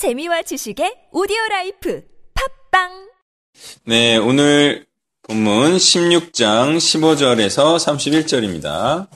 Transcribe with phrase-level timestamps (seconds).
[0.00, 2.02] 재미와 지식의 오디오 life
[2.70, 3.10] 팟빵
[3.84, 4.86] 네, 오늘
[5.24, 9.08] 본문 16장 15절에서 31절입니다.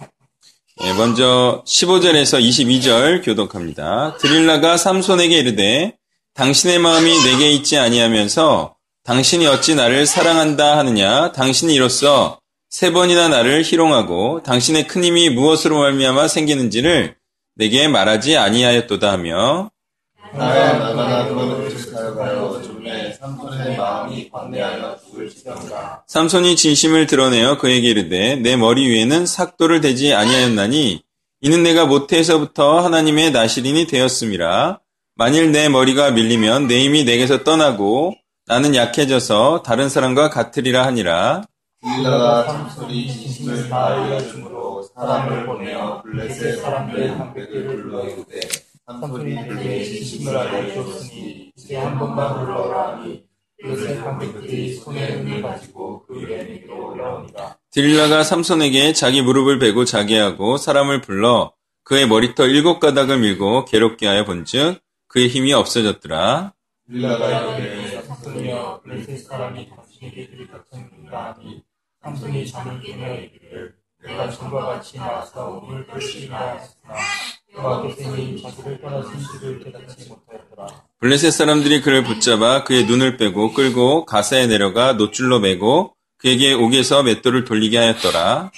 [0.83, 4.19] 네, 먼저 15절에서 22절 교독합니다.
[4.19, 5.97] 드릴라가 삼손에게 이르되
[6.35, 12.39] 당신의 마음이 내게 있지 아니하면서 당신이 어찌 나를 사랑한다 하느냐 당신이 이로써
[12.69, 17.17] 세 번이나 나를 희롱하고 당신의 큰 힘이 무엇으로 말미암아 생기는지를
[17.55, 19.71] 내게 말하지 아니하였도다 하며
[20.37, 28.37] 나야 나가나 그런 뜻을 가여 좀에 삼손의 마음이 관대하여 죽을지언가 삼손이 진심을 드러내어 그에게 이르되
[28.37, 31.03] 내 머리 위에는 삭도를 대지 아니하였나니
[31.41, 34.81] 이는 내가 모태에서부터 하나님의 나시린이 되었음이라.
[35.17, 38.15] 만일 내 머리가 밀리면 내 힘이 내게서 떠나고
[38.47, 41.43] 나는 약해져서 다른 사람과 같으리라 하니라.
[41.83, 48.41] 딜라가 삼손이 진심을 다하여 주므로 사람을 보내어 블레셋 사람들 한 백을 불러 이르되
[48.87, 53.25] 삼손이 그에게 진심을 알려 주었으니 이제 한 번만 불러라 하니
[53.63, 60.19] 블레셋 한 백들이 손에 은을 가지고 그 위로 올라오니라 딜라가 삼손에게 자기 무릎을 베고 자게
[60.19, 66.55] 하고 사람을 불러 그의 머리털 일곱 가닥을 밀고 괴롭게 하여 본즉 그의 힘이 없어졌더라.
[66.91, 71.63] 딜라가 이르되 삼손이여 블레셋 사람이 당신에게 같은가 하니
[72.03, 76.95] 삼손이 잠을 깨며 이르기를 내가 전과 같이 나와서 오늘 벌시나 하였으나
[81.01, 87.45] 블레셋 사람들이 그를 붙잡아 그의 눈을 빼고 끌고 가사에 내려가 노줄로 매고 그에게 옥에서 맷돌을
[87.45, 88.51] 돌리게 하였더라.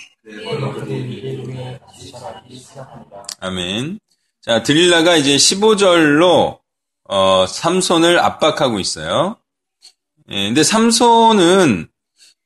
[3.40, 3.98] 아멘.
[4.42, 6.60] 자, 드릴라가 이제 15절로
[7.08, 9.36] 어, 삼손을 압박하고 있어요.
[10.30, 11.88] 예, 근데 삼손은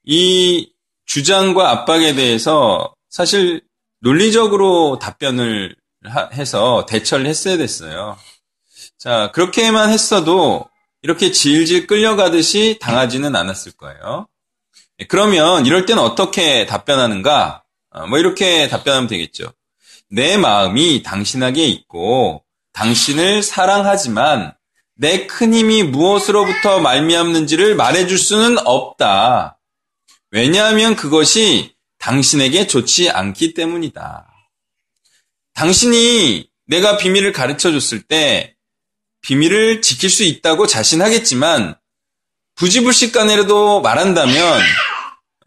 [0.04, 0.70] 이
[1.06, 3.62] 주장과 압박에 대해서 사실
[4.00, 5.79] 논리적으로 답변을 하-
[6.32, 8.16] 해서 대처를 했어야 됐어요.
[8.98, 10.68] 자, 그렇게만 했어도
[11.02, 14.28] 이렇게 질질 끌려가듯이 당하지는 않았을 거예요.
[15.00, 17.64] 예, 그러면 이럴 때는 어떻게 답변하는가?
[17.90, 19.52] 어, 뭐 이렇게 답변하면 되겠죠.
[20.10, 24.54] 내 마음이 당신에게 있고 당신을 사랑하지만
[24.96, 29.58] 내 큰 힘이 무엇으로부터 말미암는지를 말해줄 수는 없다.
[30.30, 34.29] 왜냐하면 그것이 당신에게 좋지 않기 때문이다.
[35.60, 38.56] 당신이 내가 비밀을 가르쳐 줬을 때
[39.20, 41.74] 비밀을 지킬 수 있다고 자신하겠지만
[42.54, 44.60] 부지불식간에라도 말한다면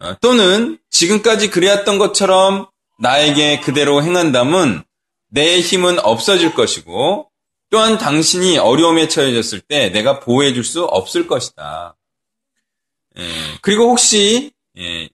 [0.02, 2.68] 어, 또는 지금까지 그래왔던 것처럼
[3.00, 4.84] 나에게 그대로 행한다면
[5.32, 7.32] 내 힘은 없어질 것이고
[7.72, 11.98] 또한 당신이 어려움에 처해졌을 때 내가 보호해 줄 수 없을 것이다.
[13.18, 13.24] 예,
[13.64, 15.10] 그리고 혹시 예,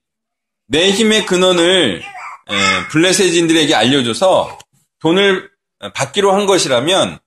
[0.66, 2.02] 내 힘의 근원을
[2.50, 4.58] 예, 블레셋인들에게 알려줘서
[5.00, 5.50] 돈을
[5.94, 7.18] 받기로 한 것이라면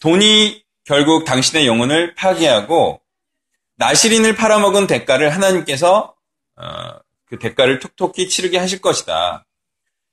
[0.00, 3.00] 돈이 결국 당신의 영혼을 파괴하고
[3.76, 6.14] 나시린을 팔아먹은 대가를 하나님께서
[6.56, 6.64] 어,
[7.26, 9.46] 그 대가를 톡톡히 치르게 하실 것이다.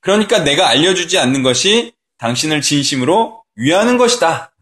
[0.02, 4.54] 그러니까 내가 알려주지 않는 것이 당신을 진심으로 위하는 것이다.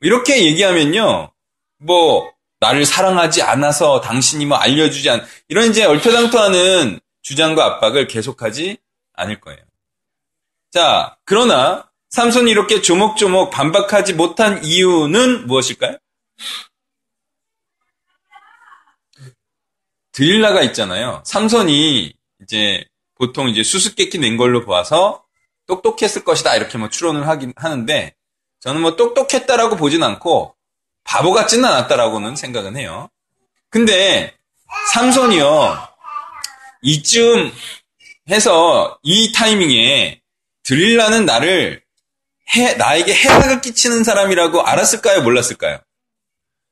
[0.00, 1.30] 이렇게 얘기하면요,
[1.78, 8.78] 뭐 나를 사랑하지 않아서 당신이 뭐 알려주지 않 이런 이제 얼토당토하는 주장과 압박을 계속하지
[9.14, 9.67] 않을 거예요.
[10.70, 15.96] 자, 그러나 삼손이 이렇게 조목조목 반박하지 못한 이유는 무엇일까요?
[20.12, 21.22] 드릴라가 있잖아요.
[21.24, 22.12] 삼손이
[22.42, 22.84] 이제
[23.14, 25.24] 보통 이제 수수께끼 낸 걸로 보아서
[25.66, 28.14] 똑똑했을 것이다 이렇게 뭐 추론을 하긴 하는데
[28.60, 30.54] 저는 뭐 똑똑했다라고 보진 않고
[31.04, 33.08] 바보 같지는 않았다라고는 생각은 해요.
[33.70, 34.36] 근데
[34.92, 35.88] 삼손이요
[36.82, 37.52] 이쯤
[38.28, 40.20] 해서 이 타이밍에
[40.68, 41.80] 드릴라는 나를
[42.54, 45.22] 해, 나에게 해악을 끼치는 사람이라고 알았을까요?
[45.22, 45.80] 몰랐을까요?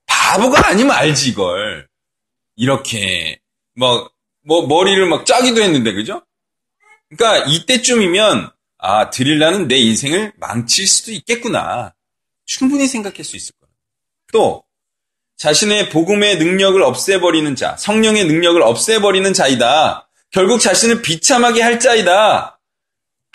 [0.05, 1.89] 바보가 아니면 알지 이걸
[2.57, 3.41] 이렇게
[3.75, 4.11] 뭐,
[4.43, 6.23] 뭐 머리를 막 짜기도 했는데 그죠?
[7.09, 11.95] 그러니까 이때쯤이면 아 드릴라는 내 인생을 망칠 수도 있겠구나
[12.45, 13.73] 충분히 생각할 수 있을 거예요.
[14.31, 14.65] 또
[15.39, 20.11] 자신의 복음의 능력을 없애버리는 자, 성령의 능력을 없애버리는 자이다.
[20.31, 22.56] 결국 자신을 비참하게 할 자이다.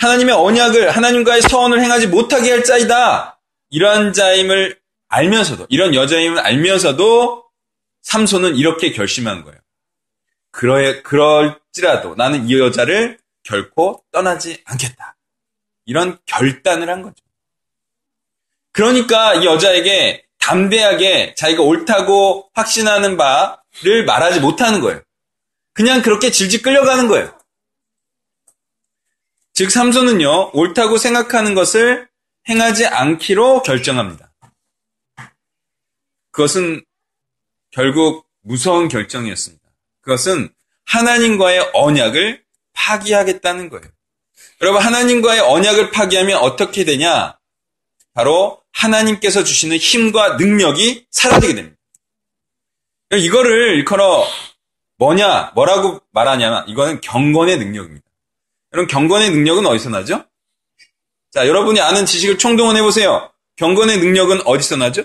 [0.01, 3.39] 하나님의 언약을 하나님과의 서원을 행하지 못하게 할 자이다.
[3.69, 7.45] 이러한 자임을 알면서도 이런 여자임을 알면서도
[8.01, 9.59] 삼손은 이렇게 결심한 거예요.
[10.50, 15.18] 그러, 그럴지라도 나는 이 여자를 결코 떠나지 않겠다.
[15.86, 17.24] 이런 결단을 한 거죠.
[18.71, 25.01] 그러니까 이 여자에게 담대하게 자기가 옳다고 확신하는 바를 말하지 못하는 거예요.
[25.74, 27.41] 그냥 그렇게 질질 끌려가는 거예요.
[29.62, 32.08] 즉, 삼손은요, 옳다고 생각하는 것을
[32.50, 34.34] 행하지 않기로 결정합니다.
[36.31, 36.84] 그것은
[37.69, 39.63] 결국 무서운 결정이었습니다.
[40.02, 40.50] 그것은
[40.86, 42.44] 하나님과의 언약을
[42.74, 43.86] 파기하겠다는 거예요.
[44.63, 47.38] 여러분, 하나님과의 언약을 파기하면 어떻게 되냐?
[48.16, 51.78] 바로 하나님께서 주시는 힘과 능력이 사라지게 됩니다.
[53.14, 54.25] 이거를 일컬어
[54.98, 58.11] 뭐냐, 뭐라고 말하냐면 이거는 경건의 능력입니다.
[58.73, 60.25] 여러분, 경건의 능력은 어디서 나죠?
[61.31, 63.31] 자, 여러분이 아는 지식을 총동원해 보세요.
[63.57, 65.03] 경건의 능력은 어디서 나죠?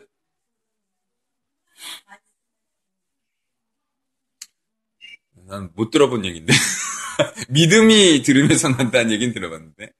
[5.46, 6.52] 난 못 들어본 얘기인데.
[7.50, 9.92] 믿음이 들으면서 난다는 얘기는 들어봤는데.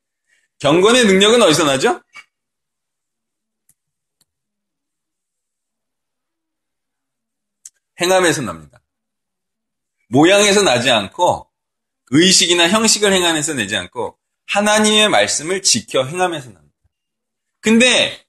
[0.59, 2.01] 경건의 능력은 어디서 나죠?
[8.01, 8.81] 행함에서 납니다.
[10.09, 11.51] 모양에서 나지 않고
[12.11, 14.17] 의식이나 형식을 행함에서 내지 않고
[14.47, 16.75] 하나님의 말씀을 지켜 행함에서 납니다.
[17.61, 18.25] 근데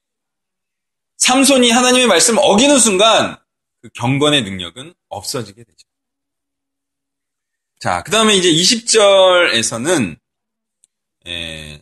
[1.18, 3.36] 삼손이 하나님의 말씀을 어기는 순간
[3.80, 5.76] 그 경건의 능력은 없어지게 되죠.
[7.80, 10.18] 자, 그 다음에 이제 20절에서는
[11.28, 11.80] 에,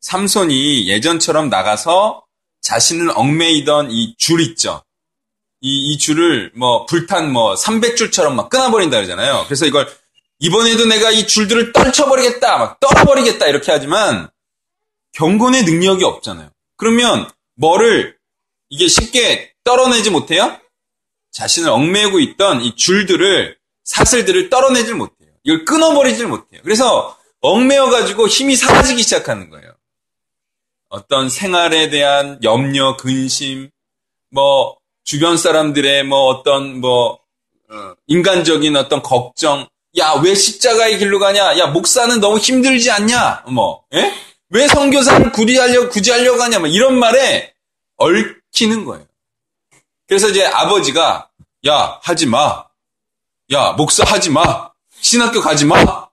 [0.00, 2.24] 삼손이 예전처럼 나가서
[2.62, 4.82] 자신을 얽매이던 이 줄 있죠.
[5.60, 9.44] 이, 이 줄을 뭐 불탄 뭐 300줄처럼 막 끊어버린다 그러잖아요.
[9.46, 9.86] 그래서 이걸
[10.40, 14.30] 이번에도 내가 이 줄들을 떨쳐버리겠다, 막 떨어버리겠다 이렇게 하지만
[15.12, 16.50] 경건의 능력이 없잖아요.
[16.76, 18.16] 그러면 뭐를
[18.70, 20.58] 이게 쉽게 떨어내지 못해요?
[21.32, 25.30] 자신을 얽매고 있던 이 줄들을 사슬들을 떨어내질 못해요.
[25.42, 26.60] 이걸 끊어버리질 못해요.
[26.62, 29.74] 그래서 얽매여가지고 힘이 사라지기 시작하는 거예요.
[30.88, 33.70] 어떤 생활에 대한 염려, 근심,
[34.30, 37.20] 뭐 주변 사람들의 뭐 어떤 뭐
[37.70, 39.68] 어, 인간적인 어떤 걱정,
[39.98, 41.58] 야 왜 십자가의 길로 가냐?
[41.58, 43.44] 야 목사는 너무 힘들지 않냐?
[43.48, 44.14] 뭐, 예?
[44.50, 46.58] 왜 선교사를 구리하려 굳이 하려고 하냐?
[46.60, 47.54] 뭐 이런 말에
[47.96, 49.06] 얽히는 거예요.
[50.06, 51.30] 그래서 이제 아버지가
[51.66, 52.64] 야 하지 마,
[53.52, 56.08] 야 목사 하지 마, 신학교 가지 마.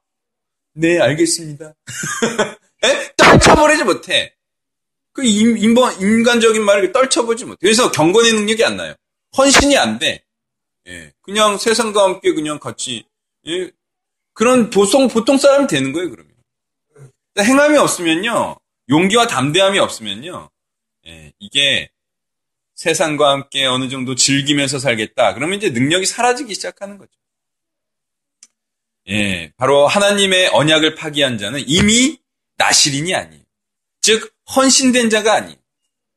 [0.73, 1.73] 네 알겠습니다.
[2.83, 3.13] 예?
[3.15, 4.33] 떨쳐버리지 못해.
[5.13, 7.57] 그 인번, 인간적인 말을 떨쳐보지 못해.
[7.61, 8.95] 그래서 경건의 능력이 안 나요.
[9.37, 10.23] 헌신이 안 돼.
[10.87, 11.13] 예.
[11.21, 13.05] 그냥 세상과 함께 그냥 같이,
[13.47, 13.71] 예.
[14.33, 16.33] 그런 보통, 보통 사람이 되는 거예요, 그러면.
[17.39, 18.57] 행함이 없으면요,
[18.89, 20.49] 용기와 담대함이 없으면요,
[21.07, 21.33] 예.
[21.39, 21.89] 이게
[22.75, 25.33] 세상과 함께 어느 정도 즐기면서 살겠다.
[25.33, 27.11] 그러면 이제 능력이 사라지기 시작하는 거죠.
[29.07, 29.51] 예.
[29.57, 32.19] 바로 하나님의 언약을 파기한 자는 이미
[32.57, 33.43] 나시린이 아니에요.
[34.01, 35.57] 즉, 헌신된 자가 아니.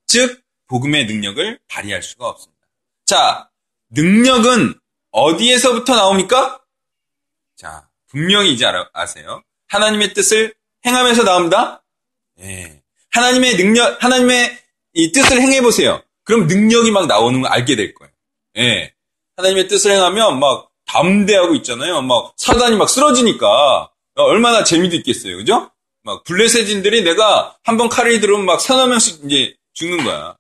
[0.07, 2.67] 즉, 복음의 능력을 발휘할 수가 없습니다.
[3.05, 3.49] 자,
[3.91, 4.79] 능력은
[5.11, 6.61] 어디에서부터 나옵니까?
[8.09, 9.43] 자, 분명히 이제 아세요.
[9.69, 10.55] 하나님의 뜻을
[10.87, 11.83] 행하면서 나옵니다.
[12.41, 12.83] 예.
[13.11, 14.59] 하나님의 능력, 하나님의
[14.95, 16.03] 이 뜻을 행해 보세요.
[16.25, 18.13] 그럼 능력이 막 나오는 걸 알게 될 거예요.
[18.59, 18.95] 예.
[19.37, 22.03] 하나님의 뜻을 행하면 막 담대하고 있잖아요.
[22.03, 25.37] 막 사단이 막 쓰러지니까 얼마나 재미도 있겠어요.
[25.37, 25.71] 그죠?
[26.03, 30.37] 막 블레셋인들이 내가 한번 칼을 들으면 막 서너 명씩 이제 죽는 거야.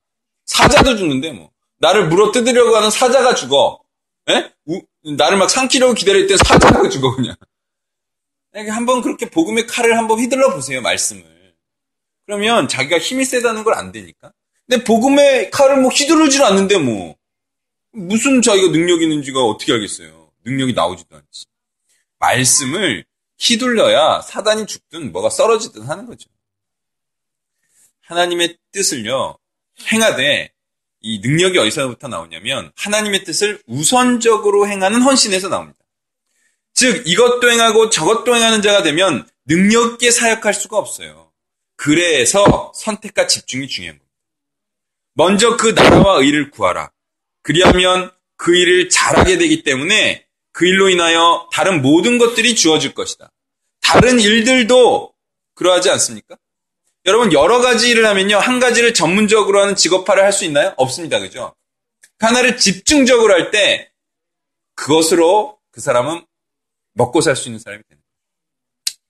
[0.47, 1.51] 사자도 죽는데 뭐.
[1.81, 3.81] 나를 물어 뜯으려고 하는 사자가 죽어.
[4.31, 4.51] 에?
[4.67, 4.81] 우,
[5.17, 7.37] 나를 막 삼키려고 기다릴 때 사자가 죽어 그냥.
[8.53, 11.25] 한번 그렇게 복음의 칼을 한번 휘둘러 보세요 말씀을.
[12.27, 14.33] 그러면 자기가 힘이 세다는 걸 안 되니까.
[14.67, 17.17] 근데 복음의 칼을 뭐 휘두르질 않는데 뭐
[17.93, 20.31] 무슨 자기가 능력 있는지가 어떻게 알겠어요.
[20.45, 21.47] 능력이 나오지도 않지.
[22.19, 23.05] 말씀을
[23.39, 26.29] 휘둘러야 사단이 죽든 뭐가 썰어지든 하는 거죠.
[28.03, 29.39] 하나님의 뜻을요,
[29.93, 30.51] 행하되
[31.01, 35.78] 이 능력이 어디서부터 나오냐면 하나님의 뜻을 우선적으로 행하는 헌신에서 나옵니다.
[36.79, 41.33] 즉 이것도 행하고 저것도 행하는 자가 되면 능력 있게 사역할 수가 없어요.
[41.75, 44.15] 그래서 선택과 집중이 중요한 겁니다.
[45.15, 46.93] 먼저 그 나라와 의를 구하라.
[47.43, 53.29] 그리하면 그 일을 잘하게 되기 때문에 그 일로 인하여 다른 모든 것들이 주어질 것이다.
[53.81, 55.13] 다른 일들도
[55.57, 56.37] 그러하지 않습니까?
[57.07, 60.75] 여러분 여러 가지 일을 하면요 한 가지를 전문적으로 하는 직업화를 할 수 있나요?
[60.77, 61.57] 없습니다, 그죠?
[62.21, 63.91] 하나를 집중적으로 할 때
[64.77, 66.28] 그것으로 그 사람은
[66.99, 68.09] 먹고 살 수 있는 사람이 되는 거예요.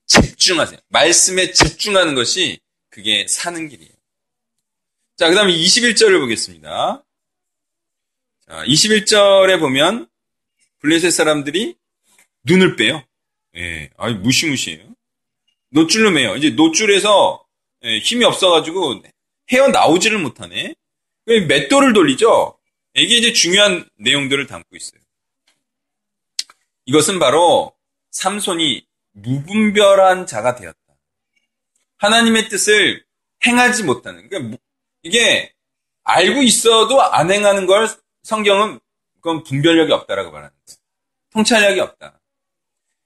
[0.06, 0.78] 집중하세요.
[0.88, 3.92] 말씀에 집중하는 것이 그게 사는 길이에요.
[5.16, 7.04] 자, 그 다음에 21절을 보겠습니다.
[8.46, 10.08] 자, 21절에 보면
[10.80, 11.74] 블레셋 사람들이
[12.44, 13.02] 눈을 빼요.
[13.56, 14.86] 예, 아니 무시무시해요.
[15.70, 16.36] 노줄로 매요.
[16.36, 17.44] 이제 노줄에서
[17.84, 19.02] 예, 힘이 없어가지고
[19.50, 20.74] 헤어 나오지를 못하네.
[21.26, 22.58] 맷돌을 돌리죠.
[22.94, 25.00] 이게 이제 중요한 내용들을 담고 있어요.
[26.86, 27.74] 이것은 바로
[28.18, 30.78] 삼손이 무분별한 자가 되었다.
[31.98, 33.04] 하나님의 뜻을
[33.46, 34.28] 행하지 못하는.
[34.28, 34.58] 그러니까
[35.02, 35.52] 이게
[36.02, 37.88] 알고 있어도 안 행하는 걸
[38.24, 38.80] 성경은
[39.14, 40.78] 그건 분별력이 없다라고 말하는 거예요.
[41.30, 42.20] 통찰력이 없다.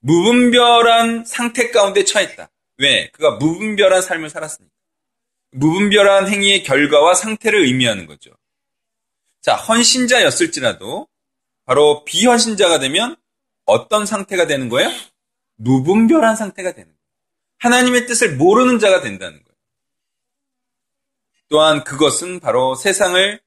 [0.01, 2.51] 무분별한 상태 가운데 처했다.
[2.79, 3.11] 왜?
[3.11, 4.73] 그가 무분별한 삶을 살았으니까.
[5.53, 8.31] 무분별한 행위의 결과와 상태를 의미하는 거죠.
[9.43, 11.07] 자, 헌신자였을지라도
[11.67, 13.17] 바로 비헌신자가 되면
[13.65, 14.91] 어떤 상태가 되는 거예요?
[15.57, 16.99] 무분별한 상태가 되는 거예요.
[17.59, 19.57] 하나님의 뜻을 모르는 자가 된다는 거예요.
[21.49, 23.41] 또한 그것은 바로 세상을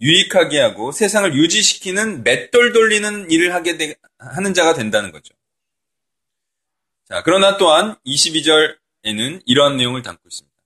[0.00, 5.34] 유익하게 하고 세상을 유지시키는 맷돌 돌리는 일을 하게 되, 하는 자가 된다는 거죠.
[7.04, 10.56] 자, 그러나 또한 22절에는 이러한 내용을 담고 있습니다.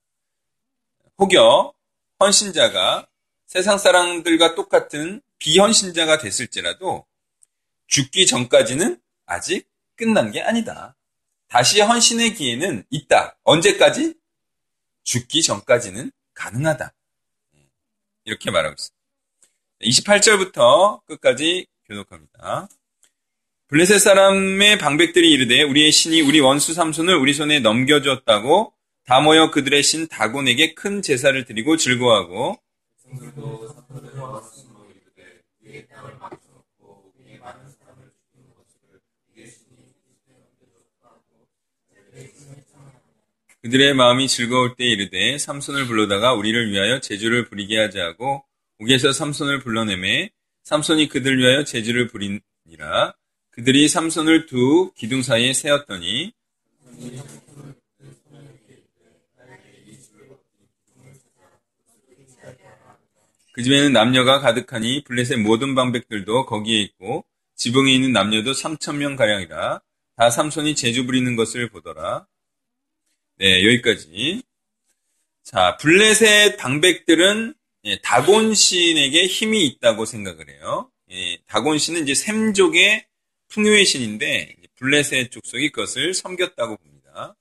[1.19, 1.73] 혹여
[2.19, 3.07] 헌신자가
[3.45, 7.05] 세상 사람들과 똑같은 비헌신자가 됐을지라도
[7.87, 10.95] 죽기 전까지는 아직 끝난 게 아니다.
[11.47, 13.37] 다시 헌신의 기회는 있다.
[13.43, 14.15] 언제까지?
[15.03, 16.93] 죽기 전까지는 가능하다.
[18.25, 18.97] 이렇게 말하고 있습니다.
[19.81, 22.67] 28절부터 끝까지 교독합니다.
[23.67, 28.73] 블레셋 사람의 방백들이 이르되 우리의 신이 우리 원수 삼손을 우리 손에 넘겨주었다고
[29.05, 32.59] 다 모여 그들의 신 다곤에게 큰 제사를 드리고 즐거워하고
[43.67, 48.45] 그들의 마음이 즐거울 때 이르되 삼손을 불러다가 우리를 위하여 제주를 부리게 하자 하고
[48.79, 50.29] 옥에서 삼손을 불러내매
[50.63, 53.13] 삼손이 그들 위하여 제주를 부리니라
[53.51, 56.31] 그들이 삼손을 두 기둥 사이에 세웠더니
[63.51, 67.25] 그 집에는 남녀가 가득하니 블레셋 모든 방백들도 거기에 있고
[67.57, 69.81] 지붕에 있는 남녀도 3천 명 가량이라
[70.15, 72.27] 다 삼손이 제주 부리는 것을 보더라.
[73.39, 74.41] 네, 여기까지.
[75.43, 77.53] 자, 블레셋 방백들은
[77.85, 80.91] 예, 다곤 신에게 힘이 있다고 생각을 해요.
[81.11, 83.05] 예, 다곤 신은 이제 샘족의
[83.49, 87.35] 풍요의 신인데 블레셋 족속이 그것을 섬겼다고 봅니다.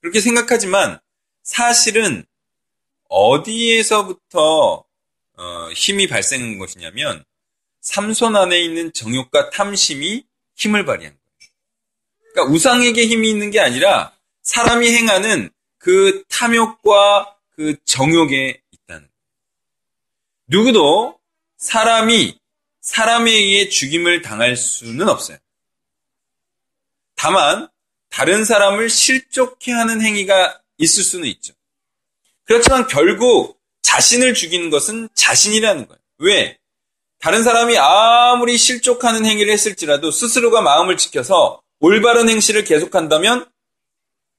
[0.00, 0.98] 그렇게 생각하지만
[1.42, 2.24] 사실은
[3.08, 4.84] 어디에서부터
[5.34, 7.24] 어, 힘이 발생한 것이냐면
[7.82, 10.24] 삼손 안에 있는 정욕과 탐심이
[10.56, 11.52] 힘을 발휘한 거예요.
[12.32, 14.11] 그러니까 우상에게 힘이 있는 게 아니라
[14.42, 19.08] 사람이 행하는 그 탐욕과 그 정욕에 있다는.
[20.46, 21.18] 누구도
[21.58, 22.38] 사람이
[22.80, 25.38] 사람에 의해 죽임을 당할 수는 없어요.
[27.14, 27.68] 다만
[28.10, 31.54] 다른 사람을 실족해 하는 행위가 있을 수는 있죠.
[32.44, 36.00] 그렇지만 결국 자신을 죽이는 것은 자신이라는 거예요.
[36.18, 36.58] 왜?
[37.20, 43.51] 다른 사람이 아무리 실족하는 행위를 했을지라도 스스로가 마음을 지켜서 올바른 행실을 계속한다면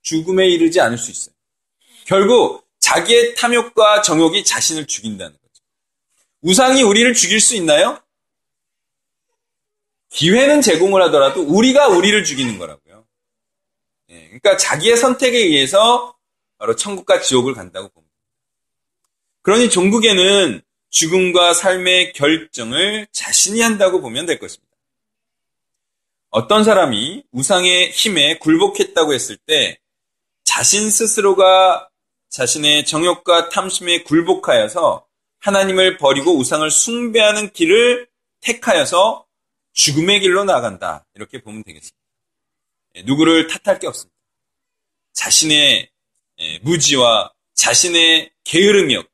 [0.03, 1.33] 죽음에 이르지 않을 수 있어요.
[2.05, 5.63] 결국 자기의 탐욕과 정욕이 자신을 죽인다는 거죠.
[6.41, 7.99] 우상이 우리를 죽일 수 있나요?
[10.09, 13.05] 기회는 제공을 하더라도 우리가 우리를 죽이는 거라고요.
[14.09, 16.15] 예, 그러니까 자기의 선택에 의해서
[16.59, 18.13] 바로 천국과 지옥을 간다고 봅니다.
[19.41, 24.71] 그러니 종국에는 죽음과 삶의 결정을 자신이 한다고 보면 될 것입니다.
[26.29, 29.79] 어떤 사람이 우상의 힘에 굴복했다고 했을 때
[30.55, 31.89] 자신 스스로가
[32.29, 35.03] 자신의 정욕과 탐심에 굴복하여서
[35.39, 38.07] 하나님을 버리고 우상을 숭배하는 길을
[38.41, 39.25] 택하여서
[39.73, 41.07] 죽음의 길로 나간다.
[41.15, 41.97] 이렇게 보면 되겠습니다.
[42.93, 44.15] 예, 누구를 탓할 게 없습니다.
[45.13, 45.89] 자신의
[46.37, 49.09] 예, 무지와 자신의 게으름이었고,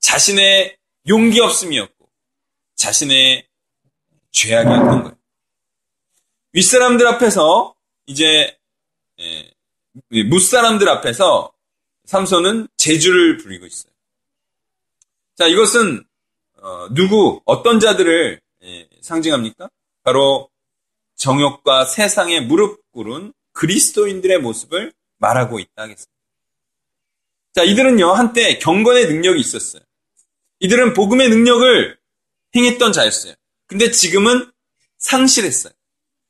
[0.00, 2.10] 자신의 용기 없음이었고,
[2.74, 3.46] 자신의
[4.32, 5.16] 죄악이었던 거예요.
[6.54, 8.58] 윗사람들 앞에서 이제
[9.20, 9.51] 예,
[10.28, 11.52] 무사람들 앞에서
[12.04, 13.92] 삼손은 제주를 부리고 있어요.
[15.36, 16.04] 자, 이것은
[16.58, 18.40] 어, 누구 어떤 자들을
[19.00, 19.68] 상징합니까?
[20.02, 20.48] 바로
[21.16, 26.12] 정욕과 세상에 무릎 꿇은 그리스도인들의 모습을 말하고 있다 하겠습니다.
[27.54, 29.82] 자, 이들은요, 한때 경건의 능력이 있었어요.
[30.60, 31.98] 이들은 복음의 능력을
[32.54, 33.34] 행했던 자였어요.
[33.66, 34.50] 근데 지금은
[34.98, 35.72] 상실했어요.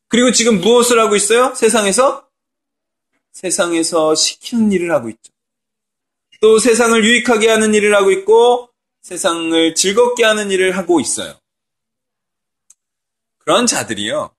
[0.09, 1.55] 그리고 지금 무엇을 하고 있어요?
[1.55, 2.27] 세상에서?
[3.33, 5.33] 세상에서 시키는 일을 하고 있죠.
[6.41, 8.71] 또 세상을 유익하게 하는 일을 하고 있고,
[9.03, 11.39] 세상을 즐겁게 하는 일을 하고 있어요.
[13.39, 14.35] 그런 자들이요.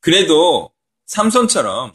[0.00, 0.72] 그래도
[1.06, 1.92] 삼손처럼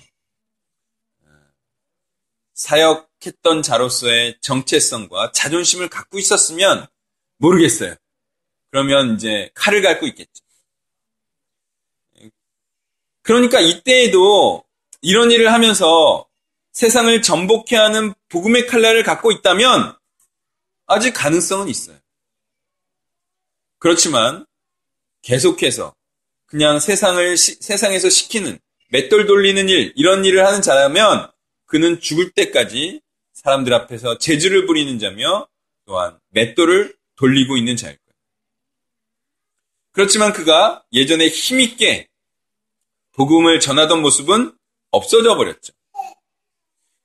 [2.53, 6.87] 사역했던 자로서의 정체성과 자존심을 갖고 있었으면
[7.37, 7.95] 모르겠어요.
[8.69, 10.43] 그러면 이제 칼을 갈고 있겠죠.
[13.23, 14.63] 그러니까 이때에도
[15.01, 16.27] 이런 일을 하면서
[16.71, 19.95] 세상을 전복해 하는 복음의 칼날을 갖고 있다면
[20.87, 21.97] 아직 가능성은 있어요.
[23.79, 24.45] 그렇지만
[25.21, 25.95] 계속해서
[26.45, 31.31] 그냥 세상을 시, 세상에서 시키는 맷돌 돌리는 일 이런 일을 하는 자라면
[31.65, 33.01] 그는 죽을 때까지
[33.33, 35.47] 사람들 앞에서 재주를 부리는 자며
[35.85, 38.15] 또한 맷돌을 돌리고 있는 자일 거예요.
[39.93, 42.07] 그렇지만 그가 예전에 힘있게
[43.13, 44.53] 복음을 전하던 모습은
[44.91, 45.73] 없어져 버렸죠.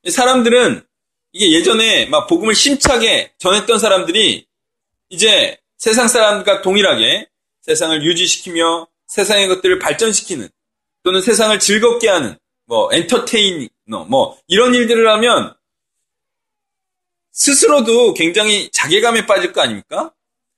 [0.08, 0.84] 사람들은
[1.32, 4.46] 이게 예전에 막 복음을 심차게 전했던 사람들이
[5.08, 7.28] 이제 세상 사람과 동일하게
[7.62, 10.48] 세상을 유지시키며 세상의 것들을 발전시키는
[11.02, 15.54] 또는 세상을 즐겁게 하는 뭐 엔터테이너 뭐 이런 일들을 하면
[17.32, 20.12] 스스로도 굉장히 자괴감에 빠질 거 아닙니까?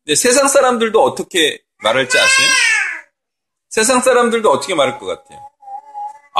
[0.04, 2.48] 근데 세상 사람들도 어떻게 말할지 아세요?
[3.68, 5.47] 세상 사람들도 어떻게 말할 것 같아요?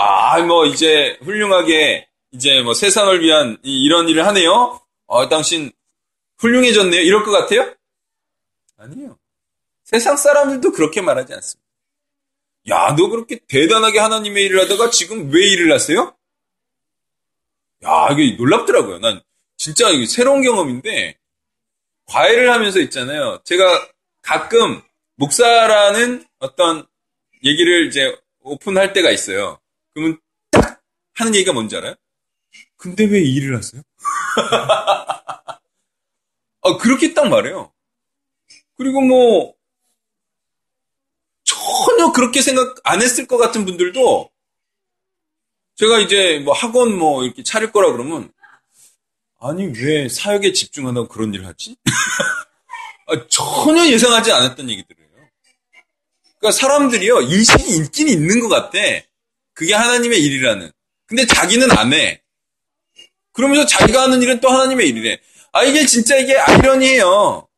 [0.00, 4.80] 아, 뭐 이제 훌륭하게 이제 뭐 세상을 위한 이 런 일을 하네요.
[5.06, 5.72] 어, 당신
[6.38, 7.00] 훌륭해졌네요.
[7.00, 7.74] 이럴 것 같아요?
[8.76, 9.18] 아니에요.
[9.84, 11.66] 세상 사람들도 그렇게 말하지 않습니다.
[12.68, 16.14] 야, 너 그렇게 대단하게 하나님의 일을 하다가 지금 왜 일을 하세요?
[17.84, 18.98] 야, 이게 놀랍더라고요.
[18.98, 19.20] 난
[19.56, 21.16] 진짜 이게 새로운 경험인데,
[22.06, 23.40] 과외를 하면서 있잖아요.
[23.44, 23.88] 제가
[24.22, 24.82] 가끔
[25.16, 26.86] 목사라는 어떤
[27.44, 29.58] 얘기를 이제 오픈할 때가 있어요.
[29.98, 30.20] 그러면
[30.52, 30.80] 딱
[31.14, 31.96] 하는 얘기가 뭔지 알아요?
[32.76, 33.82] 근데 왜 일을 하세요?
[36.62, 37.72] 아, 그렇게 딱 말해요.
[38.76, 39.54] 그리고 뭐,
[41.42, 44.30] 전혀 그렇게 생각 안 했을 것 같은 분들도
[45.74, 48.32] 제가 이제 뭐 학원 뭐 이렇게 차릴 거라 그러면
[49.40, 51.76] 아니 왜 사역에 집중한다고 그런 일을 하지?
[53.06, 55.08] 아, 전혀 예상하지 않았던 얘기들이에요.
[56.38, 58.78] 그러니까 사람들이요 인식이 있긴 있는 것 같아.
[59.58, 60.70] 그게 하나님의 일이라는.
[61.08, 62.22] 근데 자기는 안 해.
[63.32, 65.18] 그러면서 자기가 하는 일은 또 하나님의 일이래.
[65.50, 67.48] 아 이게 진짜 이게 아이러니해요.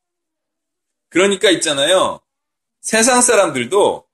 [1.11, 2.23] 그러니까 있잖아요.
[2.81, 4.07] 세상 사람들도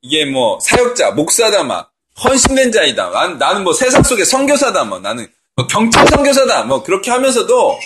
[0.00, 1.92] 이게 뭐 사역자, 목사다 막
[2.24, 3.10] 헌신된 자이다.
[3.10, 4.84] 난, 나는 뭐 세상 속의 선교사다.
[4.84, 6.62] 뭐 나는 뭐 경찰 선교사다.
[6.62, 7.78] 뭐 그렇게 하면서도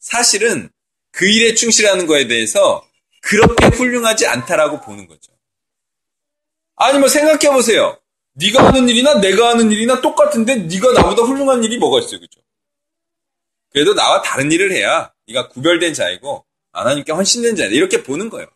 [0.00, 0.70] 사실은
[1.10, 2.82] 그 일에 충실하는 거에 대해서
[3.20, 5.32] 그렇게 훌륭하지 않다라고 보는 거죠.
[6.76, 7.98] 아니 뭐 생각해 보세요.
[8.34, 12.40] 네가 하는 일이나 내가 하는 일이나 똑같은데 네가 나보다 훌륭한 일이 뭐가 있어요, 그죠?
[13.70, 18.46] 그래도 나와 다른 일을 해야 네가 구별된 자이고 하나님께 헌신된 자이다 이렇게 보는 거예요.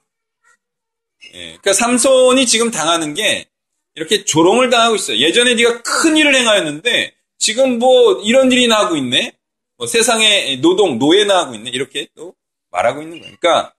[1.34, 3.48] 예, 그러니까 삼손이 지금 당하는 게
[3.94, 5.18] 이렇게 조롱을 당하고 있어요.
[5.18, 9.36] 예전에 네가 큰 일을 행하였는데 지금 뭐 이런 일이나 하고 있네.
[9.76, 11.70] 뭐 세상에 노동 노예나 하고 있네.
[11.70, 12.34] 이렇게 또
[12.70, 13.36] 말하고 있는 거예요.
[13.38, 13.74] 그러니까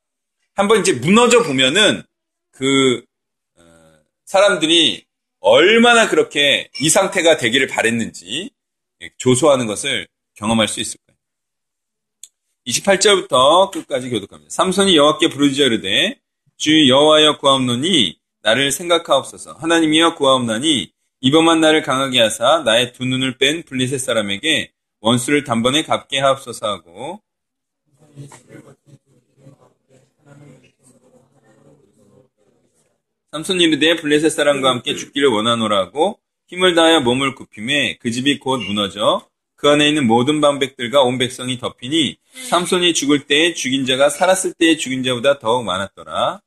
[0.53, 2.03] 한번 이제 무너져 보면은
[2.51, 3.03] 그
[3.57, 3.63] 어,
[4.25, 5.07] 사람들이
[5.39, 8.52] 얼마나 그렇게 이 상태가 되기를 바랬는지
[9.17, 11.17] 조소하는 것을 경험할 수 있을 거예요.
[12.67, 14.50] 28절부터 끝까지 교독합니다.
[14.50, 16.19] 삼손이 여호와께 부르짖어 이르되
[16.58, 19.54] 주 여호와여 구하옵노니 나를 생각하옵소서.
[19.54, 26.19] 하나님이여 구하옵나니 이번만 나를 강하게 하사 나의 두 눈을 뺀 블리셋 사람에게 원수를 단번에 갚게
[26.19, 27.21] 하옵소서 하고
[33.38, 38.58] 삼손 이 르되 블레셋 사람과 함께 죽기를 원하노라고 힘을 다하여 몸을 굽힘에 그 집이 곧
[38.58, 42.17] 무너져 그 안에 있는 모든 방백들과 온 백성이 덮이니
[42.50, 46.41] 삼손이 죽을 때에 죽인 자가 살았을 때의 죽인 자보다 더욱 많았더라.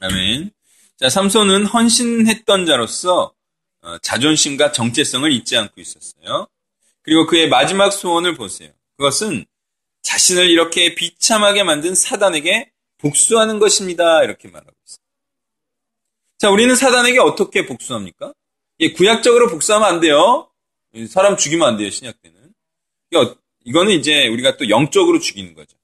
[0.00, 0.50] 아멘.
[0.96, 3.37] 자, 삼손은 헌신했던 자로서 어,
[4.02, 6.46] 자존심과 정체성을 잊지 않고 있었어요.
[7.02, 8.70] 그리고 그의 마지막 소원을 보세요.
[8.96, 9.44] 그것은
[10.02, 14.22] 자신을 이렇게 비참하게 만든 사단에게 복수하는 것입니다.
[14.24, 14.98] 이렇게 말하고 있어요.
[16.38, 18.32] 자, 우리는 사단에게 어떻게 복수합니까?
[18.80, 20.50] 예, 구약적으로 복수하면 안 돼요.
[21.08, 22.36] 사람 죽이면 안 돼요, 신약 때는.
[23.64, 25.76] 이거는 이제 우리가 또 영적으로 죽이는 거죠.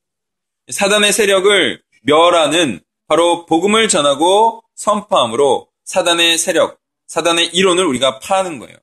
[0.69, 8.77] 사단의 세력을 멸하는 바로 복음을 전하고 선포함으로 사단의 세력, 사단의 이론을 우리가 파는 거예요.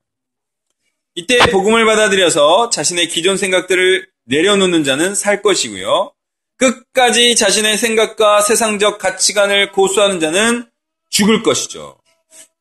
[1.16, 6.14] 이때 복음을 받아들여서 자신의 기존 생각들을 내려놓는 자는 살 것이고요.
[6.58, 10.70] 끝까지 자신의 생각과 세상적 가치관을 고수하는 자는
[11.10, 12.00] 죽을 것이죠.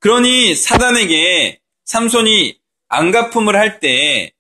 [0.00, 4.32] 그러니 사단에게 삼손이 안가품을 할 때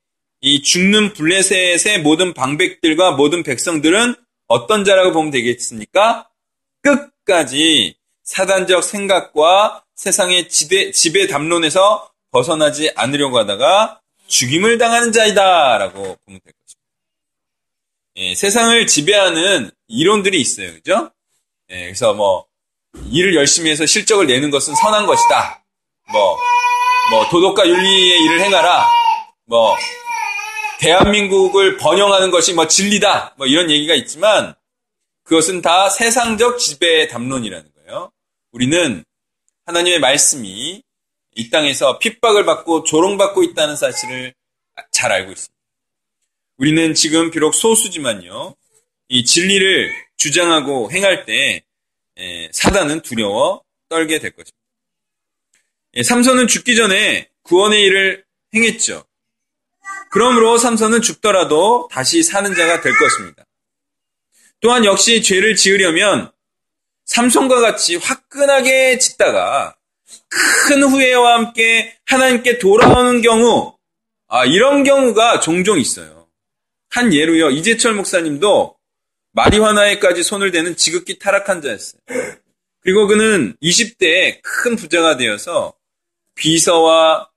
[0.42, 4.14] 이 죽는 블레셋의 모든 방백들과 모든 백성들은
[4.46, 6.28] 어떤 자라고 보면 되겠습니까?
[6.82, 16.40] 끝까지 사단적 생각과 세상의 지배, 지배 담론에서 벗어나지 않으려고 하다가 죽임을 당하는 자이다라고 보면 될
[16.40, 16.80] 것입니다.
[18.16, 20.72] 예, 세상을 지배하는 이론들이 있어요.
[20.72, 21.10] 그죠?
[21.68, 22.46] 예, 그래서 뭐
[23.10, 25.64] 일을 열심히 해서 실적을 내는 것은 선한 것이다.
[26.12, 26.38] 뭐
[27.10, 28.86] 뭐 도덕과 윤리의 일을 행하라.
[29.46, 29.76] 뭐
[30.78, 33.34] 대한민국을 번영하는 것이 뭐 진리다.
[33.36, 34.54] 뭐 이런 얘기가 있지만
[35.24, 38.12] 그것은 다 세상적 지배 담론이라는 거예요.
[38.52, 39.04] 우리는
[39.70, 40.82] 하나님의 말씀이
[41.36, 44.34] 이 땅에서 핍박을 받고 조롱받고 있다는 사실을
[44.90, 45.54] 잘 알고 있습니다.
[46.56, 48.56] 우리는 지금 비록 소수지만요,
[49.08, 51.62] 이 진리를 주장하고 행할 때
[52.52, 54.56] 사단은 두려워 떨게 될 것입니다.
[55.94, 59.04] 예, 삼손은 죽기 전에 구원의 일을 행했죠.
[60.10, 63.44] 그러므로 삼손은 죽더라도 다시 사는 자가 될 것입니다.
[64.60, 66.32] 또한 역시 죄를 지으려면
[67.10, 69.76] 삼손과 같이 화끈하게 짓다가
[70.28, 73.76] 큰 후회와 함께 하나님께 돌아오는 경우,
[74.28, 76.28] 아, 이런 경우가 종종 있어요.
[76.90, 78.76] 한 예로요, 이재철 목사님도
[79.32, 82.00] 마리화나에까지 손을 대는 지극히 타락한 자였어요.
[82.80, 85.74] 그리고 그는 20대에 큰 부자가 되어서
[86.36, 87.28] 비서와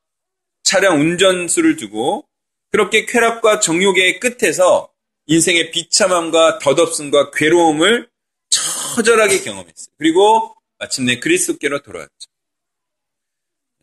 [0.63, 2.27] 차량 운전수를 두고
[2.71, 4.91] 그렇게 쾌락과 정욕의 끝에서
[5.25, 8.12] 인생의 비참함과 덧없음과 괴로움을
[8.53, 9.93] 처절하게 경험했어요.
[9.97, 12.29] 그리고 마침내 그리스도께로 돌아왔죠.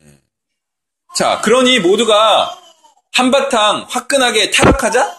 [0.03, 0.19] 예.
[1.15, 2.57] 자, 그러니 모두가
[3.11, 5.17] 한바탕 화끈하게 타락하자?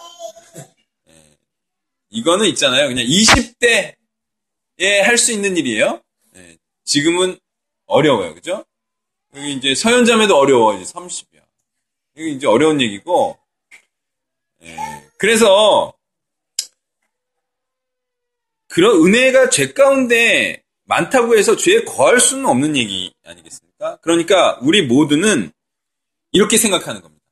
[1.09, 1.37] 예.
[2.09, 2.87] 이거는 있잖아요.
[2.87, 3.95] 그냥 20대에
[5.03, 6.01] 할 수 있는 일이에요.
[6.35, 6.57] 예.
[6.83, 7.39] 지금은
[7.85, 8.33] 어려워요.
[8.33, 8.65] 그죠?
[9.35, 10.75] 여기 이제 서현자매도 어려워.
[10.75, 11.43] 이제 30이야.
[12.15, 13.37] 이게 이제 어려운 얘기고.
[15.17, 15.92] 그래서
[18.73, 23.97] 그런 은혜가 죄 가운데 많다고 해서 죄에 거할 수는 없는 얘기 아니겠습니까?
[24.01, 25.51] 그러니까 우리 모두는
[26.31, 27.23] 이렇게 생각하는 겁니다.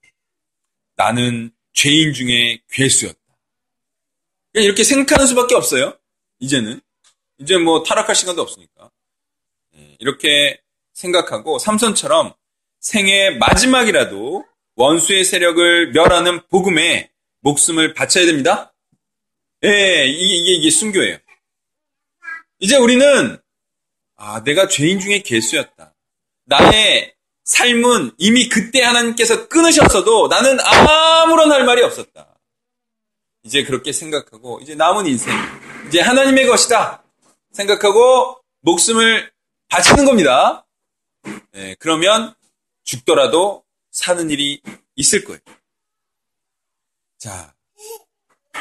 [0.96, 3.18] 나는 죄인 중에 괴수였다.
[4.54, 5.98] 그냥 이렇게 생각하는 수밖에 없어요.
[6.40, 6.80] 이제는.
[7.40, 8.92] 이제 뭐 타락할 시간도 없으니까.
[9.78, 10.62] 예, 이렇게
[10.94, 12.36] 생각하고 삼손처럼
[12.82, 18.76] 생의 마지막이라도 원수의 세력을 멸하는 복음에 목숨을 바쳐야 됩니다.
[19.64, 21.18] 예, 이게, 이게, 이게 순교예요.
[22.62, 23.38] 이제 우리는
[24.16, 25.96] 아, 내가 죄인 중에 개수였다.
[26.46, 32.40] 나의 삶은 이미 그때 하나님께서 끊으셨어도 나는 아무런 할 말이 없었다.
[33.44, 35.34] 이제 그렇게 생각하고 이제 남은 인생
[35.88, 37.04] 이제 하나님의 것이다
[37.52, 39.32] 생각하고 목숨을
[39.68, 40.68] 바치는 겁니다.
[41.52, 42.36] 네, 그러면
[42.84, 44.62] 죽더라도 사는 일이
[44.96, 45.40] 있을 거예요.
[47.18, 47.56] 자,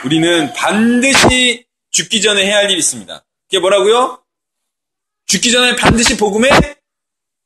[0.07, 3.25] 우리는 반드시 죽기 전에 해야 할 일이 있습니다.
[3.51, 4.23] 그게 뭐라고요?
[5.27, 6.49] 죽기 전에 반드시 복음에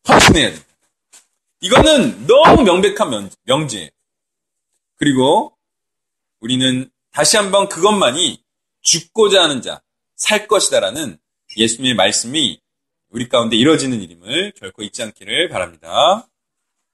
[0.06, 0.62] 헌신해야 돼.
[1.60, 3.88] 이거는 너무 명백한 명제예요.
[4.96, 5.56] 그리고
[6.40, 8.42] 우리는 다시 한번 그것만이
[8.82, 9.80] 죽고자 하는 자,
[10.14, 11.18] 살 것이다라는
[11.56, 12.60] 예수님의 말씀이
[13.08, 16.28] 우리 가운데 이루어지는 일임을 결코 잊지 않기를 바랍니다.